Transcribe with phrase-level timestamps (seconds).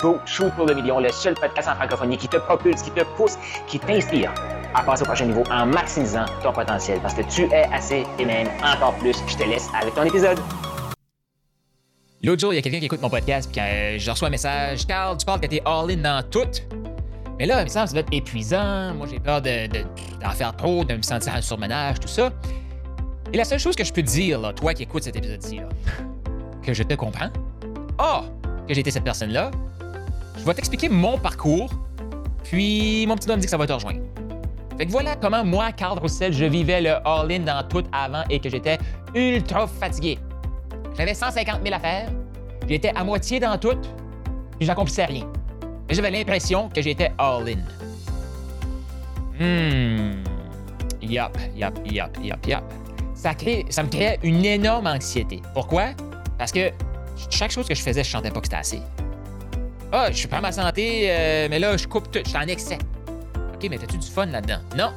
[0.00, 3.04] Go Shoot pour le million, le seul podcast en francophonie qui te propulse, qui te
[3.16, 4.32] pousse, qui t'inspire
[4.74, 8.24] à passer au prochain niveau en maximisant ton potentiel parce que tu es assez et
[8.24, 9.16] même encore plus.
[9.26, 10.38] Je te laisse avec ton épisode.
[12.22, 14.30] L'autre jour, il y a quelqu'un qui écoute mon podcast, puis euh, je reçois un
[14.30, 14.86] message.
[14.86, 16.50] Carl, tu parles que t'es all-in dans tout?
[17.38, 18.94] Mais là, il me semble que ça va être épuisant.
[18.94, 22.30] Moi, j'ai peur d'en de, faire trop, de me sentir en surmenage, tout ça.
[23.32, 25.60] Et la seule chose que je peux te dire, là, toi qui écoutes cet épisode-ci,
[26.62, 27.30] que je te comprends,
[27.98, 28.24] oh,
[28.68, 29.50] que j'ai été cette personne-là,
[30.40, 31.70] je vais t'expliquer mon parcours,
[32.44, 34.00] puis mon petit doigt me dit que ça va te rejoindre.
[34.78, 38.40] Fait que voilà comment moi, Carl Roussel, je vivais le all-in dans tout avant et
[38.40, 38.78] que j'étais
[39.14, 40.18] ultra fatigué.
[40.96, 42.08] J'avais 150 000 affaires,
[42.66, 43.76] j'étais à moitié dans tout,
[44.58, 45.26] puis j'accomplissais rien.
[45.90, 47.58] Et j'avais l'impression que j'étais all-in.
[49.38, 50.22] Hmm.
[51.02, 52.62] Yup, yup, yup, yup, yup.
[53.14, 53.32] Ça,
[53.68, 55.42] ça me créait une énorme anxiété.
[55.52, 55.88] Pourquoi?
[56.38, 56.70] Parce que
[57.28, 58.80] chaque chose que je faisais, je sentais pas que c'était assez.
[59.92, 62.38] Ah, je suis pas à ma santé, euh, mais là, je coupe tout, je suis
[62.38, 62.78] en excès.
[63.54, 64.60] OK, mais t'as-tu du fun là-dedans?
[64.76, 64.92] Non.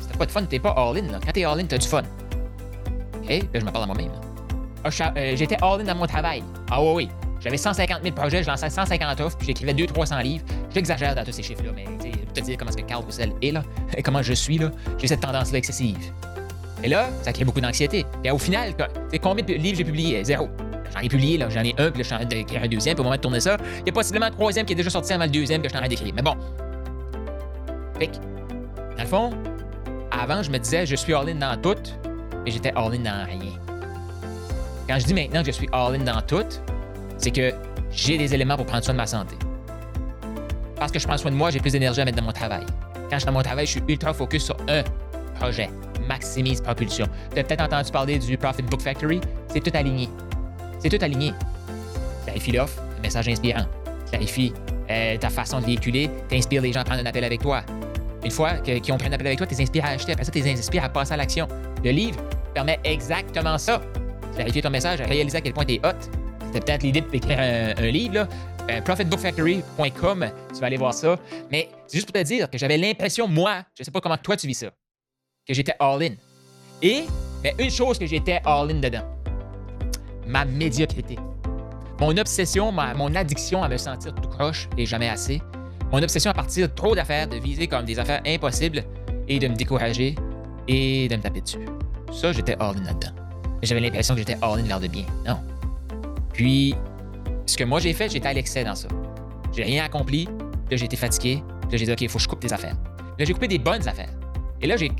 [0.00, 1.08] Si t'as pas de fun, t'es pas all-in.
[1.24, 2.02] Quand t'es all-in, t'as du fun.
[3.22, 3.28] OK?
[3.28, 4.12] Là, je me parle à moi-même.
[4.84, 6.42] Ah, euh, j'étais all-in dans mon travail.
[6.70, 7.08] Ah oui, oui.
[7.40, 10.44] J'avais 150 000 projets, je lançais 150 offres, puis j'écrivais 200-300 livres.
[10.74, 11.84] J'exagère dans tous ces chiffres-là, mais
[12.34, 13.62] te dire comment est-ce que Carl Roussel est là,
[13.96, 14.70] et comment je suis là.
[14.98, 16.12] J'ai cette tendance-là excessive.
[16.82, 18.04] Et là, ça crée beaucoup d'anxiété.
[18.22, 18.74] Et au final,
[19.22, 20.22] combien de livres j'ai publié?
[20.22, 20.48] Zéro.
[20.94, 22.94] J'en ai publié, là, j'en ai un, là, je suis en train d'écrire un deuxième,
[22.94, 24.90] puis au moment de tourner ça, il y a possiblement un troisième qui est déjà
[24.90, 26.12] sorti avant le deuxième que je suis en train d'écrire.
[26.14, 26.34] Mais bon.
[27.98, 28.16] Fait que,
[28.96, 29.30] dans le fond,
[30.10, 31.80] avant, je me disais, je suis all-in dans tout,
[32.44, 33.52] mais j'étais all-in dans rien.
[34.88, 36.46] Quand je dis maintenant que je suis all-in dans tout,
[37.18, 37.52] c'est que
[37.90, 39.36] j'ai des éléments pour prendre soin de ma santé.
[40.76, 42.64] Parce que je prends soin de moi, j'ai plus d'énergie à mettre dans mon travail.
[43.08, 44.82] Quand je suis dans mon travail, je suis ultra focus sur un
[45.40, 45.70] projet.
[46.06, 47.06] Maximise propulsion.
[47.32, 49.20] Tu as peut-être entendu parler du Profit Book Factory?
[49.48, 50.08] C'est tout aligné.
[50.78, 51.32] C'est tout aligné.
[52.24, 53.66] Clarifie l'offre, un message inspirant.
[54.10, 54.52] Clarifie
[54.90, 57.62] euh, ta façon de véhiculer, t'inspires les gens à prendre un appel avec toi.
[58.24, 60.12] Une fois qu'ils ont pris un appel avec toi, tu à acheter.
[60.12, 61.46] Après ça, tu à passer à l'action.
[61.84, 62.18] Le livre
[62.54, 63.80] permet exactement ça
[64.36, 65.98] clarifier ton message, réaliser à quel point tu es hot.
[66.46, 68.28] C'était peut-être l'idée de t'écrire un, livre, là.
[68.70, 71.18] Euh, profitbookfactory.com, tu vas aller voir ça.
[71.50, 74.36] Mais c'est juste pour te dire que j'avais l'impression, moi, je sais pas comment toi
[74.36, 74.70] tu vis ça,
[75.46, 76.14] que j'étais all-in.
[76.82, 77.04] Et
[77.42, 79.04] mais une chose que j'étais all-in dedans,
[80.26, 81.16] ma médiocrité.
[82.00, 85.40] Mon obsession, mon addiction à me sentir tout croche et jamais assez.
[85.92, 88.84] Mon obsession à partir trop d'affaires, de viser comme des affaires impossibles
[89.28, 90.14] et de me décourager
[90.68, 91.64] et de me taper dessus.
[92.12, 93.26] Ça, j'étais all-in là-dedans
[93.66, 95.04] j'avais l'impression que j'étais all-in vers de bien.
[95.26, 95.38] Non.
[96.32, 96.74] Puis,
[97.44, 98.88] ce que moi j'ai fait, j'étais à l'excès dans ça.
[99.54, 100.26] J'ai rien accompli,
[100.70, 102.76] là j'ai été fatigué, là j'ai dit, OK, il faut que je coupe des affaires.
[103.18, 104.10] Là j'ai coupé des bonnes affaires.
[104.60, 104.90] Et là, j'ai.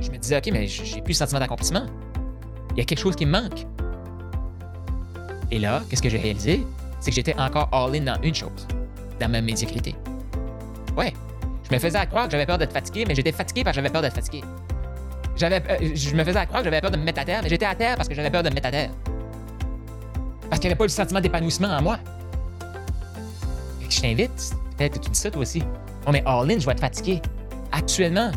[0.00, 1.86] Je me disais, OK, mais j'ai plus le sentiment d'accomplissement.
[2.72, 3.66] Il y a quelque chose qui me manque.
[5.50, 6.66] Et là, qu'est-ce que j'ai réalisé?
[7.00, 8.66] C'est que j'étais encore all-in dans une chose,
[9.20, 9.94] dans ma médiocrité.
[10.96, 11.12] Ouais,
[11.68, 13.92] je me faisais croire que j'avais peur d'être fatigué, mais j'étais fatigué parce que j'avais
[13.92, 14.42] peur d'être fatigué.
[15.36, 17.48] J'avais, euh, je me faisais croire que j'avais peur de me mettre à terre, mais
[17.48, 18.90] j'étais à terre parce que j'avais peur de me mettre à terre.
[20.48, 21.98] Parce qu'il n'y avait pas le sentiment d'épanouissement en moi.
[23.88, 25.62] Je t'invite, peut-être que tu dis ça toi aussi.
[26.06, 27.20] Oh, mais all-in, je vais être fatigué.
[27.72, 28.30] Actuellement,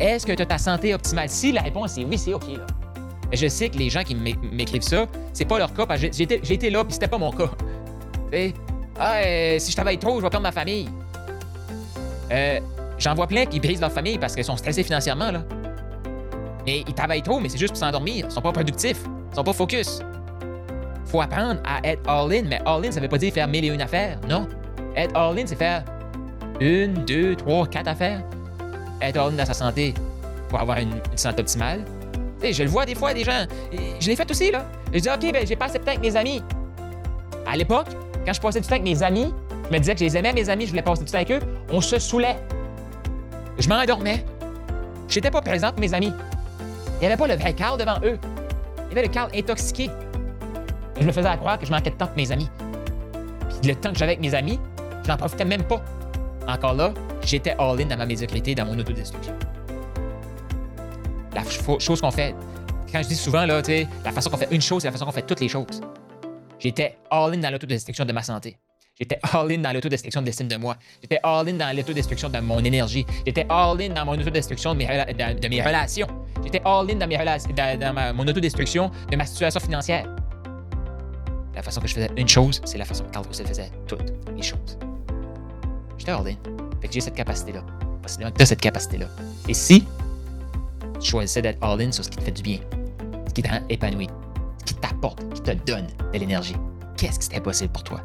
[0.00, 1.28] est-ce que tu as ta santé optimale?
[1.28, 2.48] Si la réponse est oui, c'est OK.
[2.48, 2.66] Là.
[3.36, 6.54] Je sais que les gens qui m'écrivent ça, c'est pas leur cas parce que j'ai
[6.54, 7.50] été là puis c'était pas mon cas.
[8.98, 10.88] Ah, euh, si je travaille trop, je vais perdre ma famille.
[12.30, 12.60] Euh,
[13.02, 15.32] J'en vois plein qui brisent leur famille parce qu'ils sont stressés financièrement.
[15.32, 15.42] Là.
[16.64, 18.26] Mais ils travaillent trop, mais c'est juste pour s'endormir.
[18.28, 19.02] Ils sont pas productifs.
[19.32, 19.98] Ils sont pas focus.
[21.06, 23.82] Faut apprendre à être all-in, mais all-in, ça veut pas dire faire mille et une
[23.82, 24.20] affaires.
[24.28, 24.46] Non.
[24.94, 25.84] Être all-in, c'est faire
[26.60, 28.22] une, deux, trois, quatre affaires.
[29.00, 29.94] Être all-in dans sa santé
[30.48, 31.84] pour avoir une, santé optimale.
[32.50, 33.46] Je le vois des fois, des gens.
[34.00, 34.64] Je l'ai fait aussi, là.
[34.92, 36.42] Je dis, OK, ben, j'ai passé du temps avec mes amis.
[37.46, 37.88] À l'époque,
[38.26, 39.32] quand je passais du temps avec mes amis,
[39.68, 41.30] je me disais que je les aimais, mes amis, je voulais passer du temps avec
[41.30, 42.36] eux, on se saoulait.
[43.58, 44.24] Je m'endormais.
[45.08, 46.12] J'étais pas présente, mes amis.
[46.96, 48.18] Il n'y avait pas le vrai Carl devant eux.
[48.90, 49.90] Il y avait le Carl intoxiqué.
[51.00, 52.48] je me faisais croire que je manquais de temps avec mes amis.
[53.48, 54.58] Puis le temps que j'avais avec mes amis,
[55.04, 55.82] je n'en profitais même pas.
[56.48, 56.92] Encore là,
[57.24, 59.34] j'étais all-in dans ma médiocrité, dans mon autodestruction.
[61.34, 61.42] La
[61.78, 62.34] chose qu'on fait,
[62.90, 63.62] quand je dis souvent, là,
[64.04, 65.80] la façon qu'on fait une chose, c'est la façon qu'on fait toutes les choses.
[66.58, 68.56] J'étais all-in dans l'autodestruction de ma santé.
[68.98, 70.76] J'étais all-in dans l'autodestruction de l'estime de moi.
[71.00, 73.06] J'étais all-in dans l'autodestruction de mon énergie.
[73.26, 76.06] J'étais all-in dans mon autodestruction de mes, de, relations.
[76.44, 80.06] J'étais all-in dans, mes mon autodestruction de ma situation financière.
[81.54, 84.12] La façon que je faisais une chose, c'est la façon que Carl Roussel faisait toutes
[84.36, 84.78] les choses.
[85.98, 86.36] J'étais all-in.
[86.80, 87.64] Fait que j'ai cette capacité-là.
[88.02, 89.06] Parce que cette capacité-là.
[89.48, 89.84] Et si
[91.02, 92.58] tu choisissais d'être all-in sur ce qui te fait du bien,
[93.28, 94.08] ce qui t'épanoui,
[94.60, 96.56] ce qui t'apporte, qui te donne de l'énergie,
[96.96, 98.00] qu'est-ce qui serait possible pour toi?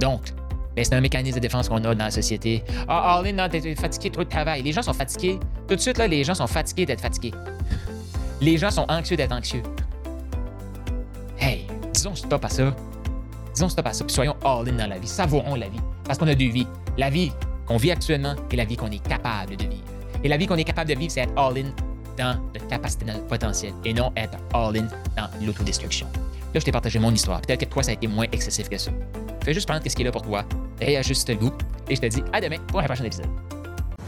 [0.00, 0.32] Donc,
[0.74, 2.62] ben, c'est un mécanisme de défense qu'on a dans la société.
[2.86, 4.62] Ah, All-in, non, t'es fatigué, trop de travail.
[4.62, 5.40] Les gens sont fatigués.
[5.66, 7.32] Tout de suite, là, les gens sont fatigués d'être fatigués.
[8.42, 9.62] Les gens sont anxieux d'être anxieux.
[11.38, 12.76] Hey, disons stop à ça.
[13.54, 15.08] Disons stop à ça, puis soyons all-in dans la vie.
[15.08, 15.80] Savourons la vie.
[16.04, 16.66] Parce qu'on a deux vies.
[16.98, 17.32] La vie
[17.66, 19.84] qu'on vit actuellement et la vie qu'on est capable de vivre.
[20.22, 21.70] Et la vie qu'on est capable de vivre, c'est être all-in
[22.16, 24.86] dans notre capacité, dans potentiel, et non être all-in
[25.16, 26.06] dans l'autodestruction.
[26.54, 27.40] Là, je t'ai partagé mon histoire.
[27.42, 28.90] Peut-être que toi, ça a été moins excessif que ça.
[29.44, 30.44] Fais juste prendre ce qui est là pour toi,
[30.80, 31.52] réajuste le goût,
[31.88, 33.45] et je te dis à demain pour un prochain épisode.